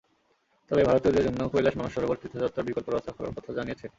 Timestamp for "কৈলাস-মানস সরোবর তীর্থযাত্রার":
1.49-2.65